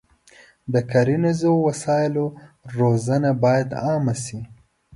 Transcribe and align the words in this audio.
د 0.73 0.75
کرنیزو 0.91 1.53
وسایلو 1.67 2.25
روزنه 2.77 3.31
باید 3.43 3.69
عامه 3.83 4.15
شي. 4.23 4.39